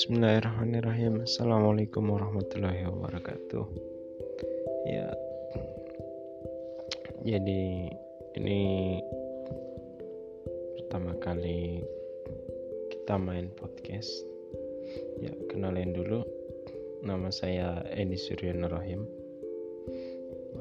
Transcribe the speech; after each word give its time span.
Bismillahirrahmanirrahim. 0.00 1.28
Assalamualaikum 1.28 2.08
warahmatullahi 2.08 2.88
wabarakatuh. 2.88 3.64
Ya. 4.88 5.12
Jadi 7.20 7.92
Ini 8.32 8.60
Pertama 10.80 11.12
kali 11.20 11.84
Kita 12.88 13.20
main 13.20 13.52
podcast. 13.52 14.08
Ya 15.20 15.36
kenalin 15.52 15.92
dulu. 15.92 16.24
Nama 17.04 17.28
saya 17.28 17.84
Edi 17.92 18.16
Suryono 18.16 18.72
Rahim 18.72 19.04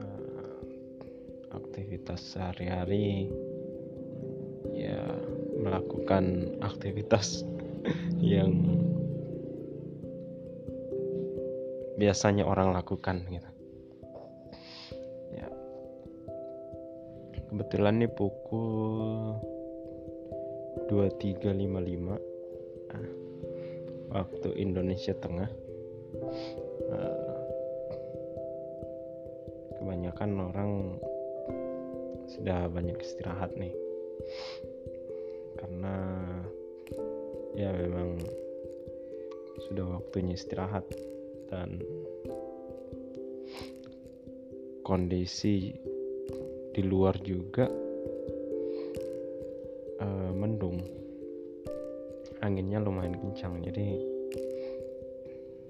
uh, 0.04 0.60
Aktivitas 1.56 2.36
sehari-hari 2.36 3.32
Ya 4.76 5.00
Melakukan 5.56 6.60
aktivitas 6.60 7.48
yang 8.20 8.89
biasanya 12.00 12.48
orang 12.48 12.72
lakukan 12.72 13.28
gitu. 13.28 13.50
Ya. 15.36 15.48
Kebetulan 17.52 18.00
nih 18.00 18.12
pukul 18.16 19.36
23.55 20.88 21.44
nah, 22.88 23.08
waktu 24.16 24.50
Indonesia 24.56 25.12
Tengah. 25.20 25.52
Uh, 26.90 27.38
kebanyakan 29.78 30.32
orang 30.42 30.72
sudah 32.32 32.72
banyak 32.72 32.96
istirahat 32.98 33.52
nih. 33.60 33.76
Karena 35.60 35.96
ya 37.54 37.70
memang 37.76 38.18
sudah 39.70 40.00
waktunya 40.00 40.34
istirahat 40.34 40.88
dan 41.50 41.82
kondisi 44.90 45.70
di 46.74 46.82
luar 46.82 47.14
juga 47.22 47.70
uh, 50.02 50.32
mendung. 50.34 50.82
Anginnya 52.42 52.82
lumayan 52.82 53.14
kencang 53.14 53.62
jadi 53.62 54.00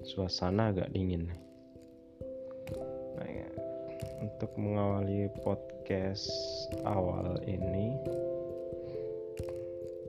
suasana 0.06 0.72
agak 0.72 0.88
dingin. 0.96 1.28
Nah, 3.18 3.28
ya, 3.28 3.48
untuk 4.24 4.54
mengawali 4.56 5.28
podcast 5.44 6.30
awal 6.88 7.36
ini 7.44 7.92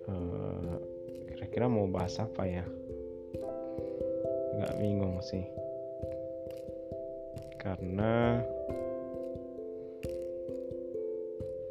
uh, 0.07 0.79
kira-kira 1.33 1.67
mau 1.67 1.89
bahas 1.91 2.15
apa 2.21 2.47
ya? 2.47 2.63
Agak 4.55 4.77
bingung 4.79 5.19
sih 5.25 5.60
karena 7.61 8.41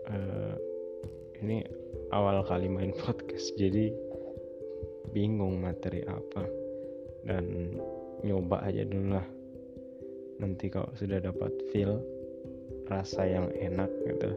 uh, 0.06 0.54
ini 1.42 1.66
awal 2.14 2.46
kali 2.46 2.70
main 2.70 2.94
podcast 3.02 3.50
jadi 3.58 3.90
bingung 5.10 5.58
materi 5.58 6.06
apa. 6.06 6.46
Dan 7.26 7.76
nyoba 8.22 8.62
aja 8.64 8.86
dulu 8.86 9.18
lah. 9.18 9.26
Nanti 10.40 10.70
kalau 10.72 10.88
sudah 10.94 11.20
dapat 11.20 11.52
feel 11.74 12.00
rasa 12.88 13.26
yang 13.26 13.50
enak 13.52 13.90
gitu 14.08 14.30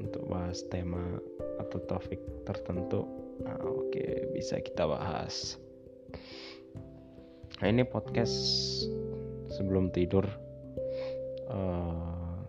untuk 0.00 0.24
bahas 0.26 0.66
tema 0.66 1.20
atau 1.62 1.78
topik 1.86 2.18
tertentu 2.42 3.06
nah, 3.38 3.54
oke 3.62 3.92
okay, 3.92 4.26
bisa 4.34 4.58
kita 4.58 4.88
bahas. 4.88 5.60
Nah 7.62 7.70
ini 7.70 7.86
podcast 7.86 8.34
sebelum 9.54 9.94
tidur 9.94 10.26
uh, 11.46 12.42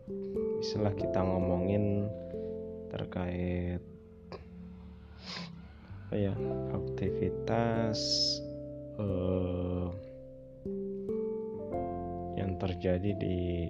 istilah 0.57 0.97
kita 0.97 1.21
ngomongin 1.21 2.09
terkait 2.89 3.81
apa 6.05 6.15
ya 6.17 6.33
aktivitas 6.73 7.99
uh, 8.97 9.93
yang 12.33 12.57
terjadi 12.57 13.13
di 13.13 13.69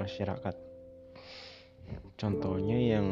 masyarakat. 0.00 0.56
Contohnya 2.16 2.78
yang 2.80 3.08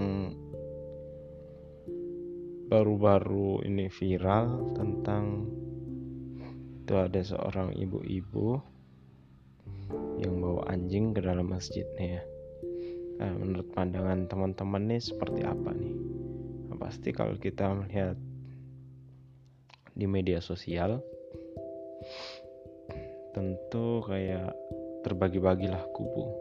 baru-baru 2.73 3.69
ini 3.69 3.93
viral 3.93 4.73
tentang 4.73 5.45
itu 6.83 6.95
ada 6.97 7.21
seorang 7.21 7.77
ibu-ibu 7.77 8.72
yang 10.21 10.39
bawa 10.39 10.69
anjing 10.71 11.17
ke 11.17 11.21
dalam 11.21 11.51
masjidnya 11.51 12.21
ya. 12.21 12.23
Nah, 13.23 13.31
menurut 13.39 13.69
pandangan 13.71 14.27
teman-teman 14.27 14.83
nih 14.91 15.03
seperti 15.03 15.47
apa 15.47 15.71
nih? 15.75 15.95
Nah, 16.71 16.77
pasti 16.81 17.15
kalau 17.15 17.39
kita 17.39 17.71
melihat 17.71 18.19
di 19.93 20.09
media 20.09 20.41
sosial 20.41 21.05
tentu 23.37 24.01
kayak 24.05 24.53
terbagi-bagilah 25.05 25.83
kubu. 25.93 26.33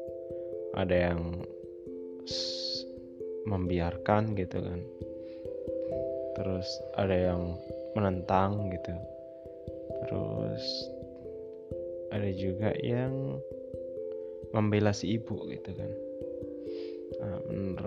Ada 0.74 1.12
yang 1.12 1.44
membiarkan 3.46 4.38
gitu 4.38 4.62
kan. 4.62 4.80
Terus 6.38 6.68
ada 6.96 7.14
yang 7.14 7.60
menentang 7.94 8.72
gitu. 8.72 8.94
Terus 10.08 10.64
ada 12.12 12.30
juga 12.36 12.76
yang 12.84 13.40
membela 14.52 14.92
si 14.92 15.16
ibu 15.16 15.48
gitu 15.48 15.72
kan. 15.72 15.92
Nah, 17.22 17.38
bener. 17.48 17.86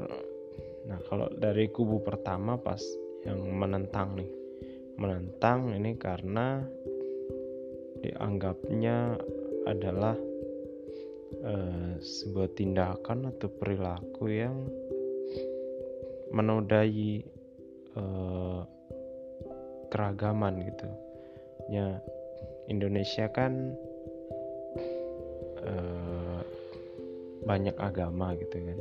nah 0.84 1.00
kalau 1.08 1.32
dari 1.32 1.72
kubu 1.72 2.04
pertama 2.04 2.56
pas 2.60 2.80
yang 3.24 3.40
menentang 3.40 4.16
nih. 4.16 4.30
Menentang 4.94 5.74
ini 5.74 5.96
karena 5.98 6.62
dianggapnya 8.04 9.18
adalah 9.64 10.14
uh, 11.42 11.92
sebuah 11.98 12.48
tindakan 12.54 13.32
atau 13.32 13.48
perilaku 13.48 14.24
yang 14.28 14.56
menodai 16.30 17.24
uh, 17.96 18.60
keragaman 19.88 20.62
gitu. 20.68 20.88
Ya 21.72 21.98
Indonesia 22.68 23.28
kan 23.32 23.72
banyak 27.44 27.76
agama 27.76 28.32
gitu 28.40 28.60
kan. 28.60 28.78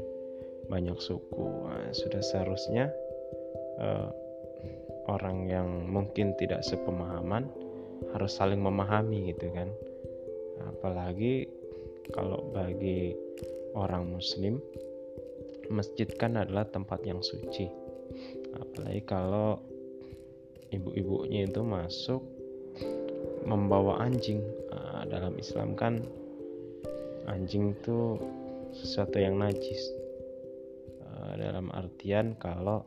Banyak 0.72 0.98
suku. 1.00 1.46
Nah, 1.68 1.92
sudah 1.92 2.24
seharusnya 2.24 2.90
uh, 3.80 4.10
orang 5.12 5.52
yang 5.52 5.68
mungkin 5.92 6.36
tidak 6.40 6.64
sepemahaman 6.64 7.52
harus 8.16 8.32
saling 8.36 8.64
memahami 8.64 9.36
gitu 9.36 9.52
kan. 9.52 9.70
Apalagi 10.64 11.48
kalau 12.12 12.52
bagi 12.52 13.16
orang 13.76 14.12
muslim 14.12 14.60
masjid 15.72 16.08
kan 16.16 16.36
adalah 16.40 16.68
tempat 16.68 17.04
yang 17.04 17.20
suci. 17.24 17.68
Apalagi 18.56 19.02
kalau 19.04 19.60
ibu-ibunya 20.72 21.48
itu 21.48 21.62
masuk 21.64 22.22
membawa 23.44 24.04
anjing. 24.04 24.44
Nah, 24.72 25.04
dalam 25.08 25.36
Islam 25.40 25.76
kan 25.76 26.04
anjing 27.28 27.76
itu 27.76 28.20
sesuatu 28.74 29.22
yang 29.22 29.38
najis. 29.38 29.82
Uh, 31.02 31.38
dalam 31.38 31.70
artian 31.72 32.34
kalau 32.42 32.84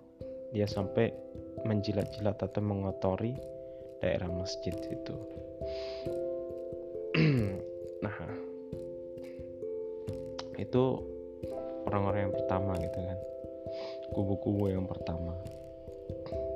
dia 0.51 0.67
sampai 0.67 1.15
menjilat-jilat 1.67 2.39
atau 2.39 2.61
mengotori 2.63 3.35
daerah 4.03 4.29
masjid 4.31 4.75
itu. 4.75 5.17
Nah 7.97 8.13
itu 10.61 10.85
orang-orang 11.89 12.29
yang 12.29 12.35
pertama 12.37 12.77
gitu 12.77 12.99
kan. 13.01 13.19
Kubu-kubu 14.13 14.69
yang 14.69 14.85
pertama. 14.85 15.33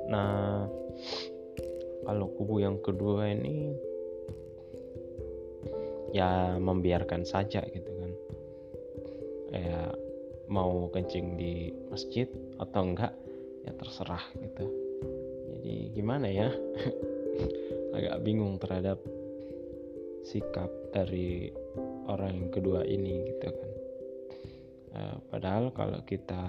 Nah 0.05 0.69
kalau 2.05 2.27
kubu 2.33 2.61
yang 2.61 2.77
kedua 2.81 3.29
ini 3.29 3.73
ya 6.11 6.57
membiarkan 6.57 7.23
saja 7.23 7.61
gitu 7.71 7.91
kan 8.00 8.00
ya 9.51 9.91
mau 10.51 10.91
kencing 10.91 11.39
di 11.39 11.71
masjid 11.87 12.27
atau 12.59 12.81
enggak 12.83 13.13
ya 13.63 13.71
terserah 13.75 14.23
gitu. 14.39 14.65
Jadi 15.47 15.75
gimana 15.95 16.27
ya? 16.27 16.49
Agak 17.95 18.23
bingung 18.23 18.59
terhadap 18.59 18.99
sikap 20.23 20.69
dari 20.95 21.51
orang 22.07 22.35
yang 22.35 22.51
kedua 22.51 22.83
ini 22.87 23.31
gitu 23.31 23.47
kan. 23.51 23.71
Uh, 24.91 25.17
padahal 25.31 25.71
kalau 25.71 26.03
kita 26.03 26.43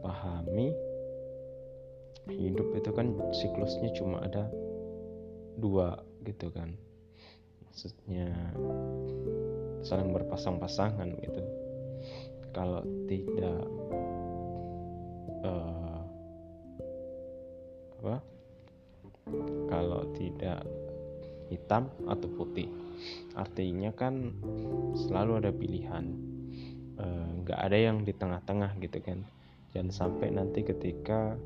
pahami 0.00 0.72
hidup 2.32 2.72
itu 2.76 2.90
kan 2.96 3.12
siklusnya 3.36 3.92
cuma 3.92 4.24
ada 4.24 4.48
dua 5.60 6.00
gitu 6.24 6.48
kan. 6.52 6.72
Maksudnya 7.68 8.32
saling 9.82 10.12
berpasang-pasangan 10.12 11.08
gitu. 11.20 11.42
Kalau 12.50 12.82
tidak 13.06 13.62
uh, 15.46 16.00
apa? 18.00 18.16
Kalau 19.70 20.02
tidak 20.18 20.66
hitam 21.50 21.90
atau 22.10 22.28
putih. 22.34 22.66
Artinya 23.38 23.94
kan 23.94 24.34
selalu 25.06 25.40
ada 25.40 25.50
pilihan. 25.54 26.04
Eh, 27.00 27.26
nggak 27.40 27.56
uh, 27.56 27.64
ada 27.64 27.78
yang 27.78 28.04
di 28.04 28.12
tengah-tengah 28.12 28.76
gitu 28.82 28.98
kan. 29.00 29.24
Jangan 29.72 29.90
sampai 29.94 30.34
nanti 30.34 30.66
ketika 30.66 31.38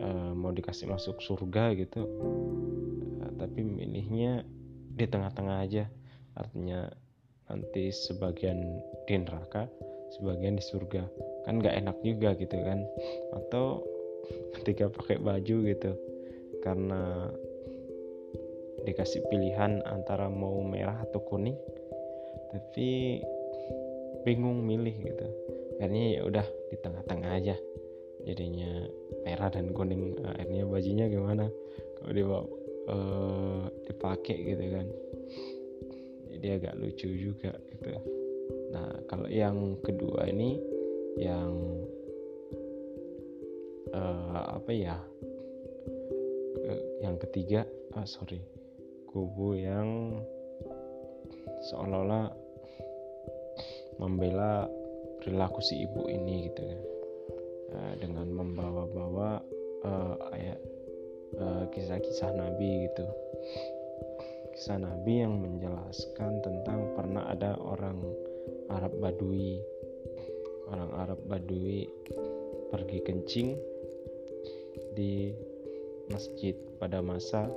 uh, 0.00 0.32
mau 0.34 0.50
dikasih 0.50 0.88
masuk 0.88 1.20
surga 1.20 1.76
gitu 1.76 2.04
uh, 3.20 3.32
tapi 3.36 3.62
milihnya 3.62 4.44
di 4.90 5.06
tengah-tengah 5.06 5.62
aja 5.62 5.84
artinya 6.38 6.86
nanti 7.50 7.90
sebagian 7.90 8.58
di 9.06 9.14
neraka 9.18 9.66
sebagian 10.14 10.58
di 10.58 10.64
surga. 10.64 11.02
Kan 11.46 11.62
nggak 11.62 11.76
enak 11.82 11.96
juga 12.02 12.34
gitu 12.36 12.56
kan. 12.60 12.84
Atau 13.34 13.86
ketika 14.60 14.90
pakai 14.90 15.22
baju 15.22 15.56
gitu. 15.66 15.92
Karena 16.60 17.30
dikasih 18.84 19.24
pilihan 19.28 19.84
antara 19.86 20.28
mau 20.28 20.60
merah 20.66 20.98
atau 21.06 21.22
kuning. 21.24 21.56
Tapi 22.50 23.22
bingung 24.26 24.66
milih 24.66 24.96
gitu. 25.06 25.26
Akhirnya 25.80 26.20
ya 26.20 26.22
udah 26.26 26.46
di 26.68 26.76
tengah-tengah 26.82 27.30
aja. 27.40 27.56
Jadinya 28.20 28.84
merah 29.24 29.48
dan 29.48 29.72
kuning 29.72 30.18
akhirnya 30.26 30.68
bajunya 30.68 31.06
gimana? 31.08 31.48
Kalau 31.96 32.12
dia 32.12 32.26
uh, 32.90 33.64
dipakai 33.88 34.36
gitu 34.44 34.66
kan 34.76 34.86
jadi 36.36 36.46
agak 36.60 36.74
lucu 36.78 37.08
juga 37.10 37.52
gitu. 37.70 37.88
Nah 38.70 38.90
kalau 39.10 39.26
yang 39.26 39.78
kedua 39.82 40.30
ini 40.30 40.58
yang 41.18 41.52
uh, 43.90 44.58
apa 44.58 44.70
ya? 44.70 44.96
Yang 47.02 47.16
ketiga 47.28 47.60
ah 47.98 48.06
sorry. 48.06 48.38
Kubu 49.10 49.58
yang 49.58 50.22
seolah-olah 51.66 52.30
membela 53.98 54.70
perilaku 55.18 55.60
si 55.60 55.82
ibu 55.84 56.06
ini 56.06 56.48
gitu 56.48 56.62
kan 56.62 56.80
uh, 57.74 57.94
dengan 57.98 58.26
membawa-bawa 58.32 59.42
uh, 59.84 60.16
ayat 60.32 60.60
kisah-kisah 61.70 62.34
Nabi 62.34 62.90
gitu 62.90 63.06
kisah 64.60 64.76
Nabi 64.76 65.24
yang 65.24 65.40
menjelaskan 65.40 66.44
tentang 66.44 66.92
pernah 66.92 67.32
ada 67.32 67.56
orang 67.56 67.96
Arab 68.68 68.92
Badui. 69.00 69.56
Orang 70.68 70.92
Arab 71.00 71.16
Badui 71.24 71.88
pergi 72.68 73.00
kencing 73.00 73.56
di 74.92 75.32
masjid 76.12 76.52
pada 76.76 77.00
masa 77.00 77.48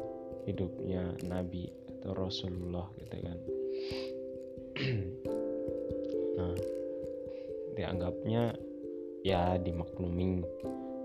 hidupnya 0.48 1.12
Nabi 1.28 1.68
atau 1.92 2.16
Rasulullah 2.16 2.88
gitu 2.96 3.18
kan. 3.20 3.40
Nah 6.40 6.56
dianggapnya 7.76 8.56
ya 9.28 9.60
dimaklumi 9.60 10.40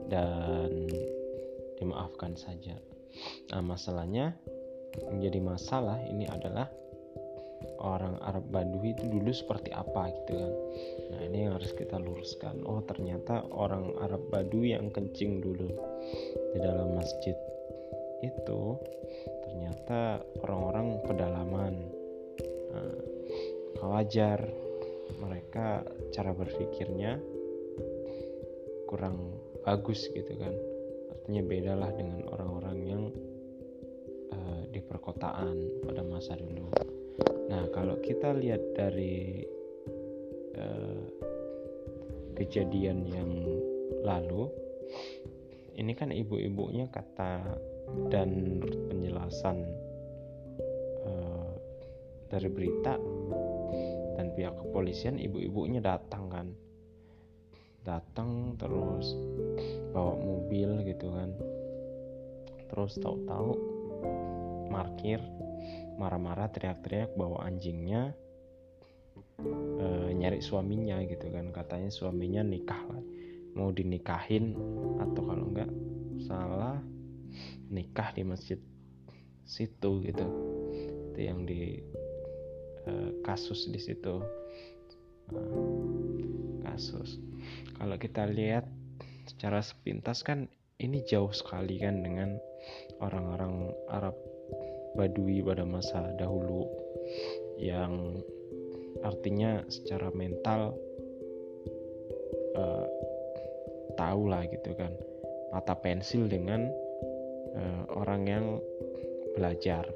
dan 0.07 0.87
dimaafkan 1.83 2.39
saja. 2.39 2.79
Nah 3.51 3.67
masalahnya 3.67 4.39
menjadi 5.09 5.39
masalah 5.43 6.01
ini 6.07 6.25
adalah 6.27 6.69
orang 7.79 8.19
Arab 8.23 8.51
Badui 8.51 8.95
itu 8.95 9.07
dulu 9.07 9.31
seperti 9.31 9.75
apa 9.75 10.11
gitu 10.15 10.33
kan. 10.39 10.53
Nah 11.15 11.21
ini 11.27 11.47
yang 11.47 11.59
harus 11.59 11.75
kita 11.75 11.99
luruskan. 11.99 12.63
Oh 12.67 12.83
ternyata 12.87 13.47
orang 13.51 13.95
Arab 14.03 14.31
Badui 14.31 14.75
yang 14.75 14.91
kencing 14.95 15.43
dulu 15.43 15.71
di 16.55 16.59
dalam 16.59 16.95
masjid 16.95 17.35
itu 18.23 18.63
ternyata 19.47 20.23
orang-orang 20.43 21.03
pedalaman. 21.07 21.75
Nah, 22.75 22.95
wajar. 23.95 24.43
Mereka 25.09 25.83
cara 26.15 26.31
berpikirnya 26.37 27.19
kurang 28.87 29.35
bagus 29.65 30.07
gitu 30.13 30.37
kan. 30.37 30.55
Artinya 31.11 31.43
bedalah 31.43 31.91
dengan 31.97 32.23
orang-orang 32.29 32.79
yang 32.87 33.03
perkotaan 34.89 35.85
pada 35.85 36.03
masa 36.03 36.35
dulu. 36.35 36.73
Nah, 37.53 37.69
kalau 37.73 38.01
kita 38.01 38.33
lihat 38.33 38.61
dari 38.73 39.45
uh, 40.57 41.05
kejadian 42.37 43.05
yang 43.09 43.31
lalu, 44.03 44.49
ini 45.79 45.93
kan 45.95 46.11
ibu-ibunya 46.11 46.89
kata 46.89 47.45
dan 48.09 48.61
penjelasan 48.89 49.65
uh, 51.05 51.53
dari 52.29 52.49
berita 52.53 52.97
dan 54.19 54.35
pihak 54.35 54.59
kepolisian 54.59 55.17
ibu-ibunya 55.17 55.79
datang 55.79 56.27
kan 56.29 56.49
datang 57.87 58.59
terus 58.61 59.17
bawa 59.97 60.13
mobil 60.19 60.85
gitu 60.85 61.09
kan 61.09 61.33
terus 62.69 63.01
tahu-tahu 63.01 63.57
markir 64.69 65.21
marah-marah 65.99 66.49
teriak-teriak 66.55 67.13
bawa 67.19 67.45
anjingnya 67.51 68.15
e, 69.43 69.87
nyari 70.15 70.39
suaminya 70.39 71.03
gitu 71.07 71.27
kan. 71.31 71.51
Katanya 71.51 71.91
suaminya 71.91 72.43
nikah 72.47 72.79
lah. 72.87 73.03
Mau 73.59 73.75
dinikahin 73.75 74.55
atau 75.03 75.23
kalau 75.27 75.45
enggak 75.51 75.71
salah 76.23 76.79
nikah 77.69 78.15
di 78.15 78.23
masjid 78.23 78.61
situ 79.43 79.91
gitu. 80.07 80.27
Itu 81.13 81.19
yang 81.19 81.43
di 81.43 81.83
e, 82.87 82.93
kasus 83.27 83.67
di 83.71 83.81
situ. 83.83 84.23
E, 85.35 85.41
kasus. 86.63 87.19
Kalau 87.75 87.99
kita 87.99 88.27
lihat 88.31 88.67
secara 89.27 89.63
sepintas 89.63 90.23
kan 90.23 90.47
ini 90.79 91.03
jauh 91.03 91.35
sekali 91.35 91.83
kan 91.83 92.07
dengan 92.07 92.39
orang-orang 93.03 93.75
Arab 93.91 94.15
Badui 94.99 95.39
pada 95.47 95.63
masa 95.63 96.11
dahulu 96.19 96.67
yang 97.55 98.19
artinya 99.07 99.63
secara 99.71 100.11
mental 100.11 100.75
uh, 102.59 102.87
tahu 103.95 104.27
lah 104.27 104.43
gitu 104.51 104.75
kan. 104.75 104.91
Mata 105.55 105.79
pensil 105.79 106.27
dengan 106.27 106.67
uh, 107.55 107.83
orang 107.95 108.23
yang 108.27 108.47
belajar. 109.39 109.87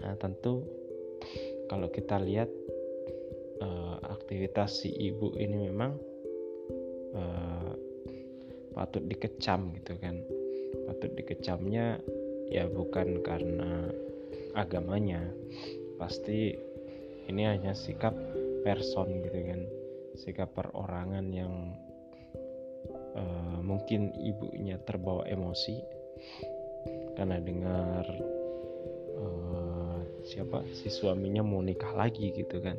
Nah 0.00 0.14
tentu 0.22 0.62
kalau 1.66 1.90
kita 1.90 2.22
lihat 2.22 2.48
uh, 3.58 3.98
aktivitas 4.06 4.86
si 4.86 4.94
ibu 4.94 5.34
ini 5.34 5.66
memang 5.66 5.98
uh, 7.18 7.74
patut 8.70 9.02
dikecam 9.02 9.74
gitu 9.82 9.98
kan. 9.98 10.22
Patut 10.86 11.10
dikecamnya 11.18 11.98
ya 12.50 12.66
bukan 12.66 13.22
karena 13.22 13.88
agamanya. 14.58 15.22
Pasti 15.96 16.52
ini 17.30 17.42
hanya 17.46 17.72
sikap 17.72 18.12
person 18.66 19.22
gitu 19.22 19.40
kan. 19.46 19.60
Sikap 20.18 20.52
perorangan 20.58 21.30
yang 21.30 21.78
uh, 23.14 23.58
mungkin 23.62 24.10
ibunya 24.18 24.76
terbawa 24.82 25.24
emosi 25.30 25.78
karena 27.14 27.38
dengar 27.38 28.04
uh, 29.14 29.98
siapa 30.26 30.66
si 30.74 30.90
suaminya 30.90 31.46
mau 31.46 31.62
nikah 31.62 31.94
lagi 31.94 32.34
gitu 32.34 32.58
kan. 32.58 32.76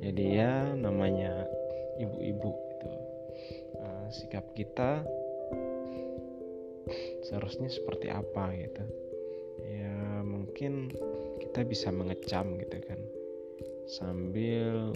Jadi 0.00 0.24
ya 0.40 0.72
namanya 0.78 1.44
ibu-ibu 2.00 2.50
itu 2.56 2.90
uh, 3.76 4.06
sikap 4.08 4.46
kita 4.56 5.04
seharusnya 7.26 7.68
seperti 7.70 8.10
apa 8.10 8.52
gitu. 8.56 8.84
Ya 9.64 10.24
mungkin 10.24 10.90
kita 11.40 11.64
bisa 11.66 11.88
mengecam 11.92 12.58
gitu 12.58 12.78
kan. 12.84 13.00
Sambil 13.90 14.94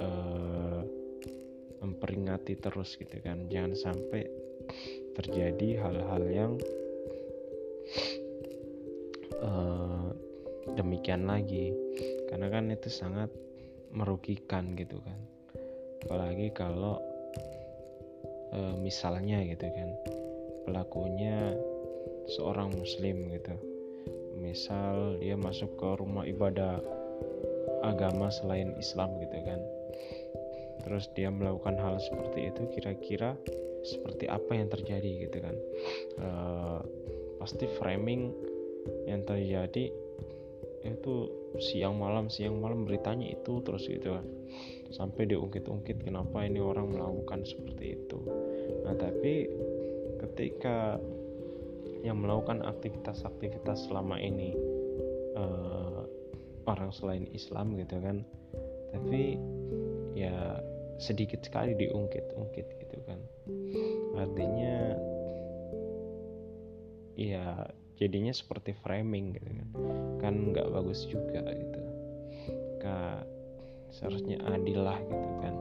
uh, 0.00 0.80
memperingati 1.82 2.56
terus 2.58 2.96
gitu 2.96 3.16
kan. 3.20 3.48
Jangan 3.48 3.74
sampai 3.76 4.26
terjadi 5.18 5.82
hal-hal 5.82 6.24
yang 6.30 6.52
uh, 9.42 10.10
demikian 10.74 11.28
lagi. 11.28 11.74
Karena 12.32 12.48
kan 12.48 12.72
itu 12.72 12.88
sangat 12.88 13.28
merugikan 13.92 14.72
gitu 14.72 14.96
kan. 15.04 15.20
Apalagi 16.02 16.50
kalau 16.50 16.98
e, 18.52 18.60
misalnya 18.78 19.40
gitu 19.48 19.66
kan 19.72 19.88
pelakunya 20.64 21.56
seorang 22.30 22.70
muslim 22.76 23.30
gitu. 23.34 23.54
Misal 24.38 25.18
dia 25.22 25.38
masuk 25.38 25.74
ke 25.78 25.88
rumah 25.98 26.26
ibadah 26.26 26.82
agama 27.82 28.30
selain 28.30 28.74
Islam 28.78 29.18
gitu 29.22 29.38
kan. 29.42 29.60
Terus 30.82 31.06
dia 31.14 31.30
melakukan 31.30 31.78
hal 31.78 31.98
seperti 32.02 32.50
itu 32.50 32.62
kira-kira 32.74 33.38
seperti 33.82 34.30
apa 34.30 34.50
yang 34.54 34.68
terjadi 34.70 35.10
gitu 35.26 35.38
kan. 35.42 35.56
E, 36.18 36.28
pasti 37.38 37.66
framing 37.78 38.30
yang 39.06 39.22
terjadi 39.26 39.90
itu 40.82 41.14
siang 41.62 41.94
malam 41.94 42.26
siang 42.26 42.58
malam 42.58 42.82
beritanya 42.82 43.30
itu 43.30 43.62
terus 43.62 43.86
gitu 43.86 44.18
kan. 44.18 44.26
Sampai 44.90 45.30
diungkit-ungkit 45.30 46.02
kenapa 46.02 46.42
ini 46.44 46.58
orang 46.58 46.94
melakukan 46.94 47.46
seperti 47.46 47.98
itu. 47.98 48.18
Nah 48.82 48.94
tapi 48.98 49.46
ketika 50.22 51.02
yang 52.02 52.18
melakukan 52.18 52.66
aktivitas-aktivitas 52.66 53.86
selama 53.86 54.18
ini 54.18 54.54
uh, 55.38 56.02
orang 56.66 56.90
selain 56.90 57.26
Islam 57.30 57.78
gitu 57.78 57.98
kan. 58.02 58.26
Tapi 58.92 59.38
ya 60.18 60.60
sedikit 60.98 61.42
sekali 61.42 61.74
diungkit-ungkit 61.78 62.66
gitu 62.86 62.98
kan. 63.06 63.18
Artinya 64.18 64.98
ya 67.16 67.70
jadinya 67.98 68.34
seperti 68.34 68.74
framing 68.82 69.38
gitu 69.38 69.50
kan. 69.50 69.68
Kan 70.18 70.34
nggak 70.50 70.68
bagus 70.74 71.06
juga 71.06 71.42
gitu. 71.54 71.82
Kak 72.82 73.26
seharusnya 73.94 74.42
adil 74.50 74.82
lah 74.82 74.98
gitu 74.98 75.30
kan. 75.38 75.54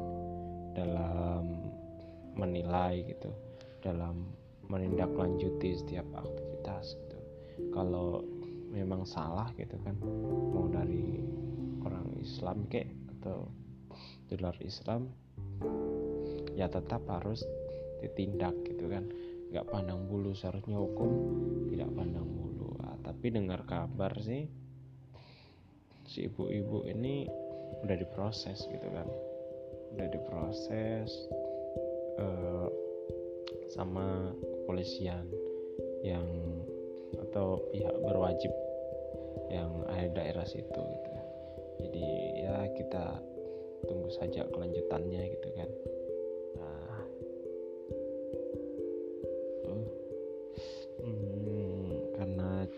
Dalam 0.74 1.44
menilai 2.34 3.06
gitu. 3.06 3.30
Dalam 3.82 4.41
menindaklanjuti 4.72 5.76
setiap 5.76 6.08
aktivitas 6.16 6.96
gitu. 6.96 7.20
Kalau 7.76 8.24
memang 8.72 9.04
salah 9.04 9.52
gitu 9.60 9.76
kan 9.84 10.00
mau 10.56 10.72
dari 10.72 11.20
orang 11.84 12.08
Islam 12.24 12.64
kek 12.72 12.88
atau 13.20 13.52
di 14.32 14.40
luar 14.40 14.56
Islam 14.64 15.12
ya 16.56 16.72
tetap 16.72 17.04
harus 17.12 17.44
ditindak 18.00 18.56
gitu 18.64 18.88
kan. 18.88 19.12
Nggak 19.52 19.68
pandang 19.68 20.08
bulu 20.08 20.32
seharusnya 20.32 20.80
hukum 20.80 21.12
tidak 21.68 21.92
pandang 21.92 22.24
bulu. 22.24 22.72
Nah, 22.80 22.96
tapi 23.04 23.28
dengar 23.28 23.68
kabar 23.68 24.16
sih 24.24 24.48
si 26.08 26.28
ibu-ibu 26.32 26.88
ini 26.88 27.28
udah 27.84 27.96
diproses 28.00 28.64
gitu 28.72 28.88
kan. 28.88 29.08
Udah 29.92 30.08
diproses 30.08 31.12
uh, 32.16 32.72
sama 33.72 34.32
kepolisian 34.72 35.28
yang 36.00 36.24
atau 37.28 37.60
pihak 37.76 37.92
berwajib 38.08 38.56
yang 39.52 39.84
ada 39.92 40.08
daerah 40.16 40.48
situ 40.48 40.80
gitu. 40.80 41.12
Jadi 41.84 42.08
ya 42.40 42.72
kita 42.80 43.20
tunggu 43.84 44.08
saja 44.16 44.48
kelanjutannya 44.48 45.28
gitu 45.28 45.50
kan. 45.60 45.70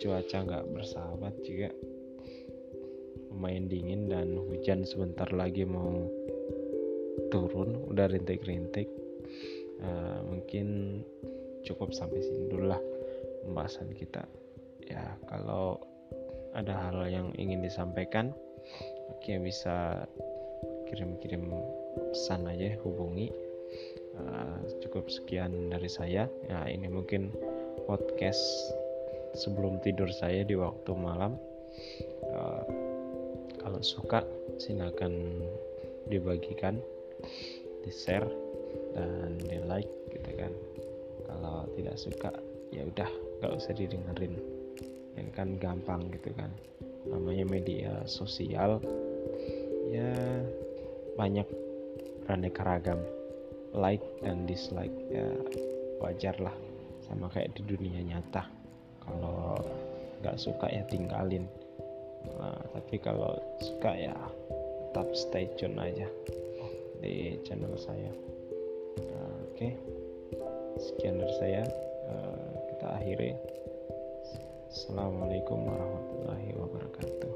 Cuaca 0.03 0.35
nggak 0.43 0.67
bersahabat 0.75 1.31
juga. 1.47 1.71
Lumayan 3.31 3.71
dingin 3.71 4.11
dan 4.11 4.35
hujan 4.35 4.83
sebentar 4.83 5.31
lagi 5.31 5.63
mau 5.63 6.11
turun 7.31 7.87
udah 7.87 8.11
rintik-rintik. 8.11 8.91
Uh, 9.79 10.19
mungkin 10.27 10.99
cukup 11.63 11.95
sampai 11.95 12.19
sini 12.21 12.51
dulu 12.51 12.71
lah 12.71 12.81
pembahasan 13.43 13.91
kita. 13.91 14.23
Ya 14.83 15.15
kalau 15.27 15.79
ada 16.53 16.75
hal 16.89 17.07
yang 17.09 17.33
ingin 17.39 17.65
disampaikan 17.65 18.35
oke 19.09 19.19
okay, 19.23 19.41
bisa 19.41 20.05
kirim-kirim 20.91 21.49
pesan 22.13 22.45
aja 22.47 22.75
hubungi. 22.85 23.31
Uh, 24.13 24.61
cukup 24.85 25.09
sekian 25.09 25.73
dari 25.73 25.89
saya. 25.89 26.29
Ya 26.45 26.59
ini 26.69 26.85
mungkin 26.85 27.33
podcast 27.89 28.39
sebelum 29.33 29.81
tidur 29.81 30.13
saya 30.13 30.45
di 30.45 30.53
waktu 30.53 30.93
malam. 30.93 31.41
Uh, 32.21 32.63
kalau 33.57 33.81
suka 33.81 34.21
silakan 34.61 35.41
dibagikan 36.11 36.77
di 37.81 37.89
share 37.89 38.27
dan 38.93 39.39
di 39.41 39.57
like 39.65 40.02
tidak 41.93 42.09
suka 42.09 42.31
ya 42.73 42.89
udah 42.89 43.09
nggak 43.37 43.53
usah 43.53 43.73
didengerin. 43.77 44.33
Yang 45.13 45.29
kan 45.37 45.49
gampang 45.61 46.09
gitu 46.09 46.33
kan. 46.33 46.49
Namanya 47.05 47.45
media 47.45 48.01
sosial 48.09 48.81
ya 49.93 50.09
banyak 51.13 51.45
beraneka 52.25 52.65
ragam. 52.65 52.97
Like 53.77 54.01
dan 54.25 54.49
dislike 54.49 54.89
ya 55.13 55.37
wajar 56.01 56.33
lah 56.41 56.57
sama 57.05 57.29
kayak 57.29 57.53
di 57.53 57.61
dunia 57.61 58.01
nyata. 58.01 58.49
Kalau 59.05 59.61
nggak 60.25 60.41
suka 60.41 60.73
ya 60.73 60.81
tinggalin. 60.89 61.45
Nah, 62.25 62.57
tapi 62.73 62.97
kalau 62.97 63.37
suka 63.61 63.93
ya 63.93 64.17
tetap 64.89 65.13
stay 65.13 65.45
tune 65.61 65.77
aja 65.77 66.09
di 67.05 67.37
channel 67.45 67.77
saya. 67.77 68.09
Nah, 68.97 69.45
oke. 69.45 69.53
okay. 69.53 70.02
Sekian 70.79 71.21
dari 71.21 71.33
saya. 71.41 71.63
Uh, 72.09 72.47
kita 72.73 72.87
akhiri. 72.97 73.31
Assalamualaikum 74.73 75.69
warahmatullahi 75.69 76.49
wabarakatuh 76.57 77.33